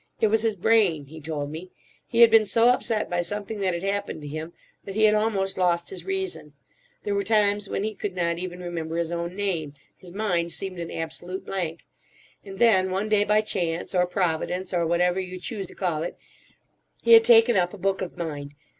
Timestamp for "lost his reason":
5.59-6.53